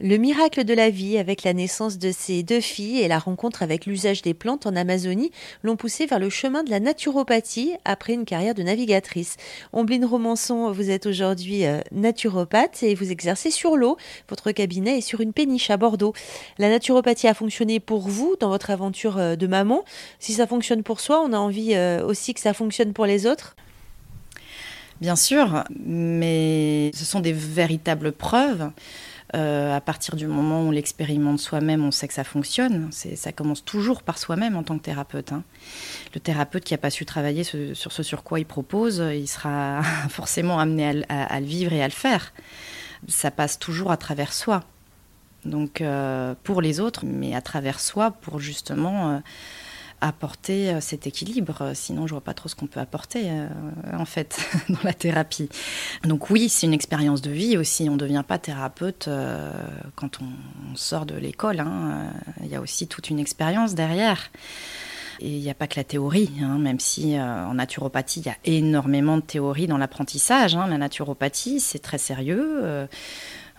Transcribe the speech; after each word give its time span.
Le 0.00 0.16
miracle 0.16 0.64
de 0.64 0.74
la 0.74 0.90
vie 0.90 1.18
avec 1.18 1.44
la 1.44 1.52
naissance 1.52 1.98
de 1.98 2.10
ses 2.10 2.42
deux 2.42 2.62
filles 2.62 3.00
et 3.00 3.08
la 3.08 3.18
rencontre 3.18 3.62
avec 3.62 3.84
l'usage 3.86 4.22
des 4.22 4.32
plantes 4.34 4.66
en 4.66 4.74
Amazonie 4.74 5.30
l'ont 5.62 5.76
poussée 5.76 6.06
vers 6.06 6.18
le 6.18 6.30
chemin 6.30 6.64
de 6.64 6.70
la 6.70 6.80
naturopathie 6.80 7.74
après 7.84 8.14
une 8.14 8.24
carrière 8.24 8.54
de 8.54 8.62
navigatrice. 8.62 9.36
Ombline 9.72 10.06
Romançon, 10.06 10.72
vous 10.72 10.90
êtes 10.90 11.06
aujourd'hui 11.06 11.66
euh, 11.66 11.82
naturopathe 11.92 12.82
et 12.82 12.94
vous 12.94 13.12
exercez 13.12 13.50
sur 13.50 13.76
l'eau. 13.76 13.96
Votre 14.28 14.50
cabinet 14.50 14.98
est 14.98 15.02
sur 15.02 15.20
une 15.20 15.34
péniche 15.34 15.70
à 15.70 15.76
Bordeaux. 15.76 16.14
La 16.58 16.70
naturopathie 16.70 17.28
a 17.28 17.34
fonctionné 17.34 17.78
pour 17.78 18.08
vous 18.08 18.34
dans 18.40 18.48
votre 18.48 18.70
aventure 18.70 19.18
euh, 19.18 19.36
de 19.36 19.46
maman. 19.46 19.84
Si 20.18 20.32
ça 20.32 20.46
fonctionne 20.46 20.82
pour 20.82 21.00
soi, 21.00 21.22
on 21.22 21.32
a 21.32 21.38
envie 21.38 21.74
euh, 21.74 22.04
aussi 22.04 22.34
que 22.34 22.40
ça 22.40 22.54
fonctionne 22.54 22.92
pour 22.92 23.06
les 23.06 23.26
autres 23.26 23.54
Bien 25.00 25.16
sûr, 25.16 25.64
mais 25.84 26.92
ce 26.94 27.04
sont 27.04 27.18
des 27.18 27.32
véritables 27.32 28.12
preuves. 28.12 28.70
Euh, 29.34 29.74
à 29.74 29.80
partir 29.80 30.16
du 30.16 30.26
moment 30.26 30.62
où 30.62 30.68
on 30.68 30.70
l'expérimente 30.70 31.38
soi-même, 31.38 31.82
on 31.84 31.90
sait 31.90 32.06
que 32.06 32.12
ça 32.12 32.24
fonctionne. 32.24 32.90
Ça 32.92 33.32
commence 33.32 33.64
toujours 33.64 34.02
par 34.02 34.18
soi-même 34.18 34.56
en 34.56 34.62
tant 34.62 34.76
que 34.76 34.82
thérapeute. 34.82 35.32
Hein. 35.32 35.42
Le 36.14 36.20
thérapeute 36.20 36.64
qui 36.64 36.74
n'a 36.74 36.78
pas 36.78 36.90
su 36.90 37.06
travailler 37.06 37.42
sur 37.42 37.92
ce 37.92 38.02
sur 38.02 38.24
quoi 38.24 38.40
il 38.40 38.46
propose, 38.46 39.02
il 39.14 39.26
sera 39.26 39.82
forcément 40.10 40.58
amené 40.58 41.02
à, 41.08 41.40
le 41.40 41.46
vivre 41.46 41.72
et 41.72 41.82
à 41.82 41.88
le 41.88 41.92
faire. 41.92 42.34
Ça 43.08 43.30
passe 43.30 43.58
toujours 43.58 43.90
à 43.90 43.96
travers 43.96 44.34
soi. 44.34 44.64
Donc 45.46 45.80
euh, 45.80 46.34
pour 46.44 46.60
les 46.60 46.78
autres, 46.78 47.04
mais 47.06 47.34
à 47.34 47.40
travers 47.40 47.80
soi 47.80 48.10
pour 48.10 48.38
justement... 48.38 49.12
Euh, 49.12 49.18
apporter 50.02 50.70
euh, 50.70 50.80
cet 50.80 51.06
équilibre. 51.06 51.72
Sinon, 51.74 52.06
je 52.06 52.12
vois 52.12 52.20
pas 52.20 52.34
trop 52.34 52.48
ce 52.48 52.54
qu'on 52.54 52.66
peut 52.66 52.80
apporter 52.80 53.30
euh, 53.30 53.48
en 53.92 54.04
fait 54.04 54.38
dans 54.68 54.82
la 54.82 54.92
thérapie. 54.92 55.48
Donc 56.04 56.28
oui, 56.28 56.48
c'est 56.48 56.66
une 56.66 56.74
expérience 56.74 57.22
de 57.22 57.30
vie 57.30 57.56
aussi. 57.56 57.88
On 57.88 57.92
ne 57.92 57.98
devient 57.98 58.24
pas 58.26 58.38
thérapeute 58.38 59.08
euh, 59.08 59.50
quand 59.94 60.18
on, 60.20 60.26
sort 60.74 61.06
de 61.06 61.14
l'école. 61.14 61.60
Hein. 61.60 62.10
Il 62.42 62.48
y 62.48 62.56
a 62.56 62.60
aussi 62.60 62.88
toute 62.88 63.10
une 63.10 63.18
expérience 63.18 63.74
derrière. 63.74 64.30
Et 65.20 65.28
il 65.28 65.40
n'y 65.40 65.50
a 65.50 65.54
pas 65.54 65.66
que 65.66 65.78
la 65.78 65.84
théorie, 65.84 66.30
hein, 66.42 66.58
même 66.58 66.80
si 66.80 67.16
en 67.20 67.54
naturopathie, 67.54 68.20
il 68.20 68.26
y 68.26 68.30
a 68.30 68.36
énormément 68.44 69.18
de 69.18 69.22
théorie 69.22 69.66
dans 69.66 69.76
l'apprentissage. 69.76 70.56
Hein. 70.56 70.66
La 70.66 70.78
naturopathie, 70.78 71.60
c'est 71.60 71.78
très 71.78 71.98
sérieux. 71.98 72.60
Euh, 72.64 72.86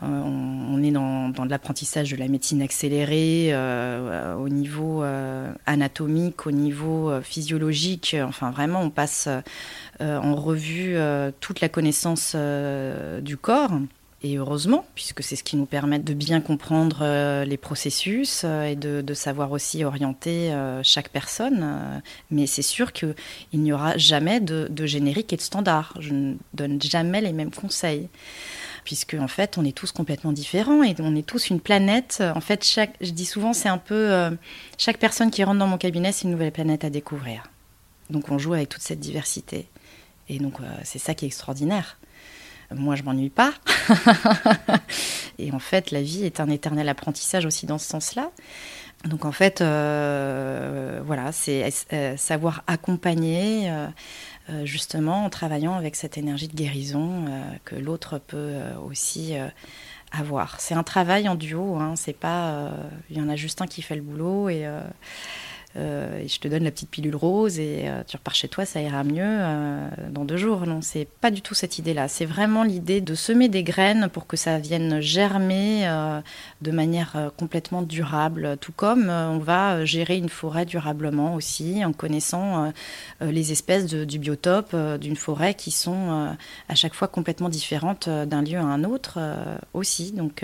on, 0.02 0.83
est 0.83 0.91
dans, 0.91 1.30
de 1.30 1.49
l'apprentissage 1.49 2.11
de 2.11 2.17
la 2.17 2.27
médecine 2.27 2.61
accélérée 2.61 3.49
euh, 3.52 4.35
au 4.35 4.50
niveau 4.50 5.03
euh, 5.03 5.52
anatomique, 5.66 6.45
au 6.45 6.52
niveau 6.52 7.11
physiologique. 7.22 8.16
Enfin, 8.22 8.52
vraiment, 8.52 8.81
on 8.81 8.89
passe 8.89 9.27
en 10.00 10.35
revue 10.35 10.97
toute 11.39 11.61
la 11.61 11.69
connaissance 11.69 12.35
du 13.22 13.38
corps. 13.38 13.72
Et 14.25 14.38
heureusement, 14.38 14.85
puisque 14.95 15.22
c'est 15.22 15.35
ce 15.35 15.44
qui 15.44 15.58
nous 15.58 15.66
permet 15.66 16.00
de 16.00 16.13
bien 16.13 16.39
comprendre 16.39 17.44
les 17.44 17.57
processus 17.57 18.45
et 18.45 18.78
de, 18.78 19.13
savoir 19.13 19.52
aussi 19.52 19.83
orienter 19.83 20.53
chaque 20.81 21.09
personne. 21.09 22.02
mais 22.31 22.47
c'est 22.47 22.61
sûr 22.61 22.94
qu'il 22.94 23.16
n'y 23.53 23.73
aura 23.73 23.97
jamais 23.97 24.39
de, 24.39 24.85
générique 24.85 25.33
et 25.33 25.35
de 25.35 25.41
standard. 25.41 25.94
Je 26.00 26.13
ne 26.13 26.35
donne 26.53 26.81
jamais 26.81 27.22
les 27.22 27.33
mêmes 27.33 27.52
conseils 27.52 28.07
puisque 28.83 29.15
en 29.19 29.27
fait 29.27 29.57
on 29.57 29.65
est 29.65 29.75
tous 29.75 29.91
complètement 29.91 30.31
différents 30.31 30.83
et 30.83 30.95
on 30.99 31.15
est 31.15 31.25
tous 31.25 31.49
une 31.49 31.59
planète. 31.59 32.23
En 32.35 32.41
fait, 32.41 32.63
chaque, 32.63 32.95
je 33.01 33.11
dis 33.11 33.25
souvent, 33.25 33.53
c'est 33.53 33.69
un 33.69 33.77
peu 33.77 34.11
euh, 34.11 34.31
chaque 34.77 34.97
personne 34.97 35.31
qui 35.31 35.43
rentre 35.43 35.59
dans 35.59 35.67
mon 35.67 35.77
cabinet, 35.77 36.11
c'est 36.11 36.23
une 36.23 36.31
nouvelle 36.31 36.51
planète 36.51 36.83
à 36.83 36.89
découvrir. 36.89 37.43
Donc 38.09 38.29
on 38.29 38.37
joue 38.37 38.53
avec 38.53 38.69
toute 38.69 38.81
cette 38.81 38.99
diversité, 38.99 39.67
et 40.29 40.39
donc 40.39 40.59
euh, 40.59 40.63
c'est 40.83 40.99
ça 40.99 41.13
qui 41.13 41.25
est 41.25 41.27
extraordinaire. 41.27 41.97
Moi, 42.75 42.95
je 42.95 43.03
m'ennuie 43.03 43.29
pas. 43.29 43.53
et 45.37 45.51
en 45.51 45.59
fait, 45.59 45.91
la 45.91 46.01
vie 46.01 46.25
est 46.25 46.39
un 46.39 46.49
éternel 46.49 46.89
apprentissage 46.89 47.45
aussi 47.45 47.65
dans 47.67 47.77
ce 47.77 47.87
sens-là. 47.87 48.31
Donc 49.05 49.25
en 49.25 49.31
fait, 49.31 49.59
euh, 49.61 50.72
voilà, 51.14 51.31
c'est 51.31 51.69
savoir 52.17 52.64
accompagner, 52.66 53.69
euh, 54.50 54.66
justement 54.66 55.24
en 55.24 55.29
travaillant 55.29 55.75
avec 55.75 55.96
cette 55.96 56.18
énergie 56.18 56.50
de 56.50 56.53
guérison 56.53 57.28
euh, 57.29 57.41
que 57.63 57.75
l'autre 57.75 58.18
peut 58.18 58.35
euh, 58.38 58.75
aussi 58.78 59.35
avoir. 60.12 60.59
C'est 60.59 60.73
un 60.73 60.84
travail 60.84 61.29
en 61.29 61.35
duo, 61.35 61.78
hein, 61.78 61.94
c'est 61.96 62.18
pas, 62.18 62.72
il 63.09 63.18
y 63.18 63.22
en 63.22 63.29
a 63.29 63.38
juste 63.38 63.62
un 63.62 63.68
qui 63.68 63.81
fait 63.81 63.96
le 63.96 64.02
boulot 64.02 64.50
et 64.50 64.68
euh, 65.75 66.19
et 66.19 66.28
je 66.28 66.39
te 66.39 66.47
donne 66.47 66.63
la 66.63 66.72
petite 66.72 66.89
pilule 66.89 67.16
rose 67.16 67.57
et 67.57 67.84
euh, 67.85 68.03
tu 68.06 68.16
repars 68.16 68.35
chez 68.35 68.47
toi, 68.47 68.63
ça 68.66 68.79
ira 68.81 69.03
mieux 69.03 69.23
euh, 69.25 69.88
dans 70.11 70.23
deux 70.23 70.38
jours. 70.38 70.67
Non, 70.67 70.81
c'est 70.81 71.07
pas 71.22 71.31
du 71.31 71.41
tout 71.41 71.56
cette 71.56 71.79
idée-là. 71.79 72.07
C'est 72.07 72.25
vraiment 72.25 72.63
l'idée 72.63 73.01
de 73.01 73.16
semer 73.16 73.50
des 73.50 73.63
graines 73.63 74.09
pour 74.11 74.28
que 74.28 74.38
ça 74.38 74.59
vienne 74.59 75.01
germer 75.01 75.89
de 76.61 76.72
manière 76.72 77.31
complètement 77.38 77.81
durable, 77.81 78.57
tout 78.59 78.72
comme 78.72 79.09
on 79.09 79.39
va 79.39 79.85
gérer 79.85 80.17
une 80.17 80.29
forêt 80.29 80.66
durablement 80.66 81.35
aussi 81.35 81.84
en 81.84 81.94
connaissant 81.94 82.72
les 83.22 83.51
espèces 83.51 83.85
du 83.85 84.19
biotope 84.19 84.75
d'une 85.00 85.16
forêt 85.16 85.53
qui 85.53 85.72
sont 85.72 86.35
à 86.69 86.75
chaque 86.75 86.94
fois 86.94 87.07
complètement 87.07 87.50
différentes 87.50 88.09
d'un 88.09 88.41
lieu 88.41 88.57
à 88.57 88.63
un 88.63 88.84
autre 88.84 89.19
aussi. 89.73 90.11
Donc 90.11 90.44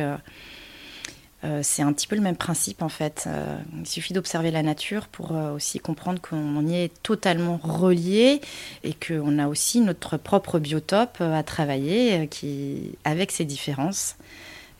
euh, 1.46 1.62
c'est 1.64 1.82
un 1.82 1.94
petit 1.94 2.08
peu 2.08 2.16
le 2.16 2.22
même 2.22 2.36
principe 2.36 2.82
en 2.82 2.90
fait. 2.90 3.26
Euh, 3.28 3.58
il 3.80 3.88
suffit 3.88 4.14
d'observer 4.14 4.52
la 4.52 4.62
nature 4.62 5.08
pour 5.08 5.32
euh, 5.32 5.54
aussi 5.54 5.80
comprendre 5.80 6.20
qu'on 6.22 6.68
y 6.68 6.76
est 6.76 7.02
totalement 7.02 7.60
relié 7.64 8.42
et 8.84 8.94
qu'on 8.94 9.40
a 9.40 9.48
aussi 9.48 9.80
notre 9.80 10.18
propre 10.18 10.60
biotope 10.60 11.22
à 11.22 11.44
travailler 11.44 12.28
qui, 12.28 12.98
avec 13.06 13.32
ses 13.32 13.46
différences. 13.46 14.18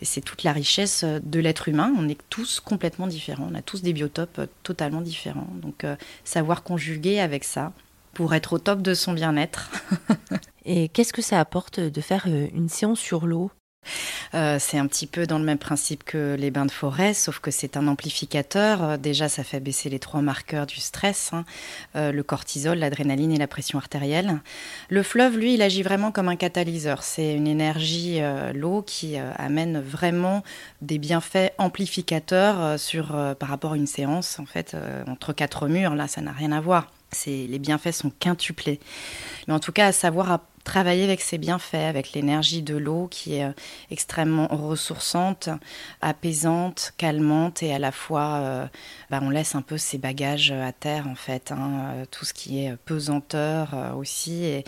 Et 0.02 0.06
c'est 0.06 0.22
toute 0.22 0.44
la 0.44 0.54
richesse 0.54 1.04
de 1.04 1.40
l'être 1.40 1.68
humain. 1.68 1.94
On 1.98 2.08
est 2.08 2.20
tous 2.30 2.62
complètement 2.62 3.08
différents. 3.08 3.50
On 3.52 3.56
a 3.56 3.62
tous 3.62 3.82
des 3.82 3.92
biotopes 3.92 4.42
totalement 4.64 5.02
différents. 5.02 5.48
Donc 5.56 5.86
savoir 6.24 6.64
conjuguer 6.64 7.20
avec 7.20 7.44
ça 7.44 7.74
pour 8.14 8.34
être 8.34 8.54
au 8.54 8.60
top 8.60 8.82
de 8.82 8.94
son 8.94 9.12
bien-être. 9.12 9.70
et 10.66 10.88
qu'est-ce 10.88 11.12
que 11.12 11.22
ça 11.22 11.38
apporte 11.42 11.82
de 11.82 12.02
faire 12.02 12.28
une 12.28 12.70
séance 12.70 13.00
sur 13.00 13.28
l'eau? 13.28 13.52
Euh, 14.34 14.58
c'est 14.60 14.78
un 14.78 14.88
petit 14.88 15.08
peu 15.08 15.26
dans 15.26 15.40
le 15.40 15.46
même 15.46 15.58
principe 15.58 16.04
que 16.04 16.36
les 16.38 16.52
bains 16.52 16.66
de 16.66 16.72
forêt, 16.72 17.14
sauf 17.14 17.40
que 17.40 17.52
c'est 17.52 17.78
un 17.78 17.88
amplificateur. 17.88 18.84
Euh, 18.84 18.98
déjà, 18.98 19.30
ça 19.30 19.44
fait 19.44 19.60
baisser 19.60 19.90
les 19.90 20.00
trois 20.00 20.22
marqueurs 20.22 20.66
du 20.66 20.80
stress, 20.80 21.32
hein. 21.34 21.46
euh, 21.96 22.12
le 22.12 22.24
cortisol, 22.24 22.78
l'adrénaline 22.78 23.32
et 23.32 23.38
la 23.38 23.48
pression 23.48 23.80
artérielle. 23.80 24.40
Le 24.90 25.04
fleuve, 25.04 25.38
lui, 25.38 25.56
il 25.56 25.62
agit 25.62 25.84
vraiment 25.84 26.12
comme 26.12 26.30
un 26.30 26.36
catalyseur. 26.36 27.04
C'est 27.04 27.34
une 27.34 27.48
énergie, 27.48 28.20
l'eau, 28.54 28.82
qui 28.82 29.18
amène 29.18 29.80
vraiment 29.80 30.44
des 30.82 30.98
bienfaits 30.98 31.52
amplificateurs 31.58 32.80
sur, 32.80 33.08
par 33.40 33.50
rapport 33.50 33.74
à 33.74 33.78
une 33.78 33.88
séance, 33.88 34.40
en 34.40 34.46
fait, 34.46 34.76
entre 35.08 35.34
quatre 35.34 35.68
murs. 35.68 35.96
Là, 35.96 36.08
ça 36.08 36.22
n'a 36.22 36.32
rien 36.32 36.52
à 36.52 36.62
voir. 36.62 36.88
Les 37.26 37.60
bienfaits 37.60 37.92
sont 37.92 38.12
quintuplés. 38.12 38.80
Mais 39.48 39.54
en 39.54 39.60
tout 39.60 39.72
cas, 39.72 39.88
à 39.88 39.92
savoir 39.92 40.40
travailler 40.64 41.04
avec 41.04 41.22
ses 41.22 41.38
bienfaits, 41.38 41.76
avec 41.76 42.14
l'énergie 42.14 42.62
de 42.62 42.78
l'eau 42.78 43.08
qui 43.10 43.36
est 43.36 43.46
euh, 43.46 43.52
extrêmement 43.92 44.48
ressourçante, 44.48 45.50
apaisante, 46.02 46.94
calmante 46.98 47.64
et 47.64 47.74
à 47.74 47.80
la 47.80 47.92
fois, 47.92 48.36
euh, 48.36 48.68
bah, 49.10 49.20
on 49.22 49.30
laisse 49.30 49.56
un 49.56 49.62
peu 49.62 49.78
ses 49.78 49.98
bagages 49.98 50.52
à 50.52 50.72
terre 50.72 51.08
en 51.08 51.16
fait, 51.16 51.52
hein, 51.52 51.94
euh, 51.96 52.06
tout 52.12 52.26
ce 52.26 52.34
qui 52.34 52.64
est 52.64 52.76
pesanteur 52.86 53.96
aussi. 53.98 54.44
Et, 54.44 54.64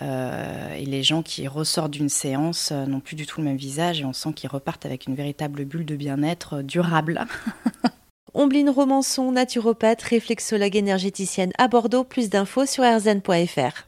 et, 0.00 0.84
les 0.84 1.02
gens 1.02 1.22
qui 1.22 1.48
ressortent 1.48 1.90
d'une 1.90 2.08
séance 2.08 2.70
n'ont 2.72 3.00
plus 3.00 3.16
du 3.16 3.26
tout 3.26 3.40
le 3.40 3.46
même 3.46 3.56
visage 3.56 4.00
et 4.00 4.04
on 4.04 4.12
sent 4.12 4.32
qu'ils 4.34 4.50
repartent 4.50 4.86
avec 4.86 5.06
une 5.06 5.14
véritable 5.14 5.64
bulle 5.64 5.86
de 5.86 5.96
bien-être 5.96 6.62
durable. 6.62 7.26
Ombline 8.34 8.70
Romançon, 8.70 9.32
naturopathe, 9.32 10.02
réflexologue 10.02 10.76
énergéticienne 10.76 11.52
à 11.58 11.68
Bordeaux. 11.68 12.04
Plus 12.04 12.28
d'infos 12.28 12.66
sur 12.66 12.84
rzn.fr. 12.84 13.87